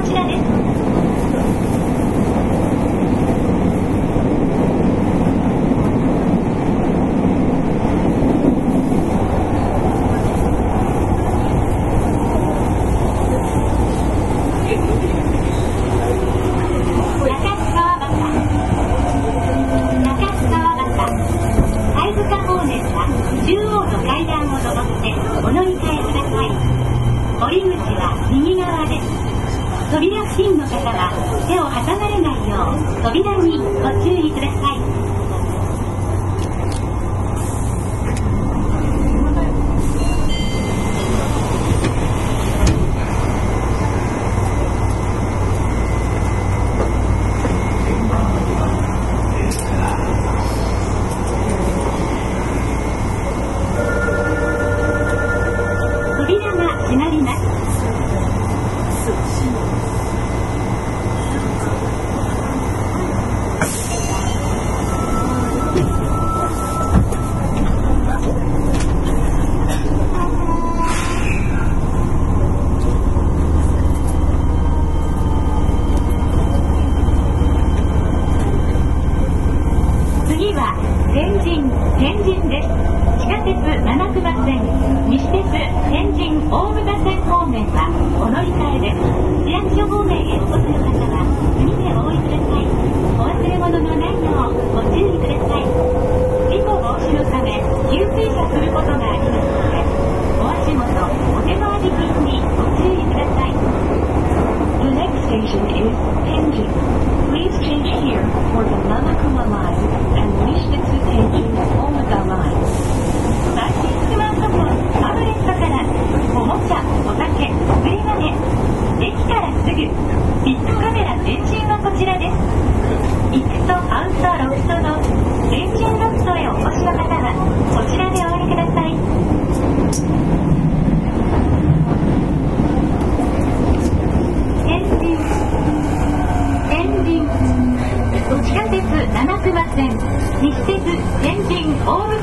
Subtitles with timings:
[0.00, 0.67] こちらです。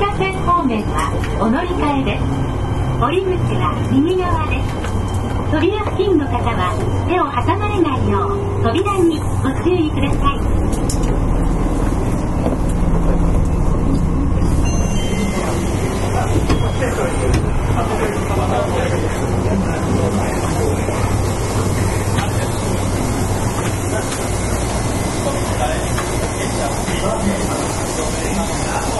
[0.06, 1.10] 方面は
[1.40, 2.22] お乗り換えです。
[3.02, 4.70] 降り口は右側です。
[5.50, 6.72] 扉付近の方は
[7.08, 10.36] 手を挟まれないよう扉にご注意ください。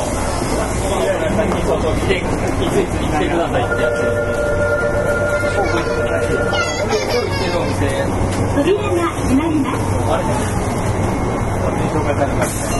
[0.09, 0.65] 誰は、
[7.83, 8.37] い。
[8.57, 9.61] 扉が閉まり
[12.37, 12.77] ます。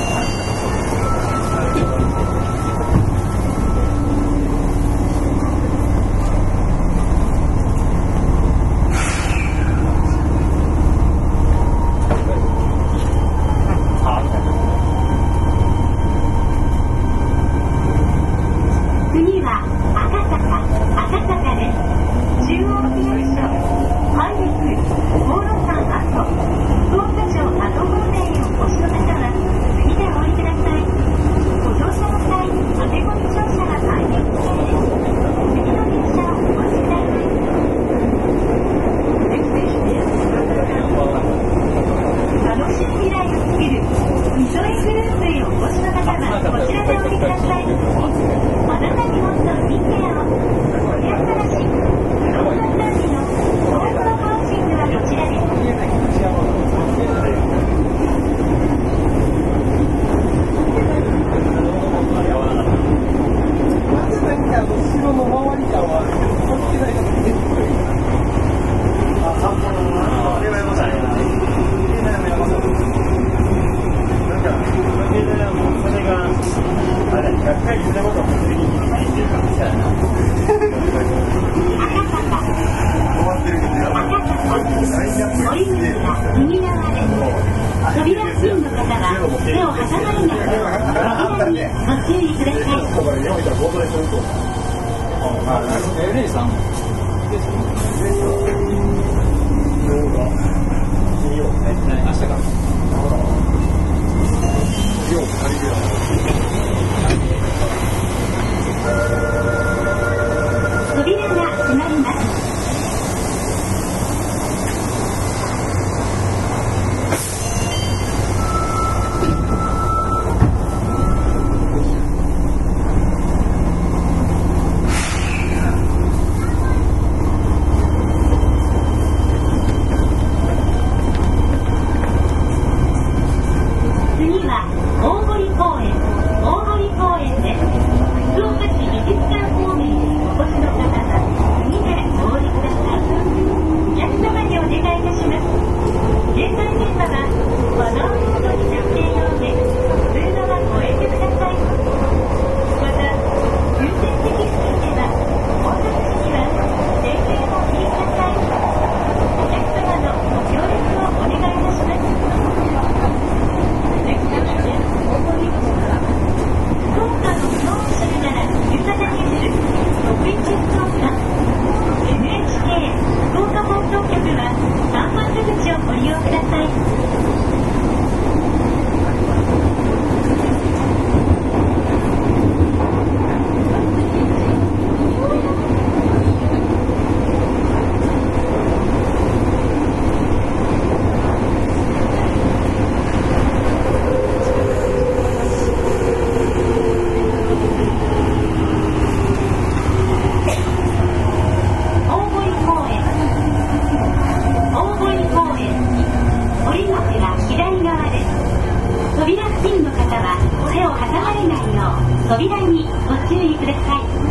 [212.29, 214.26] 扉にご注意ください。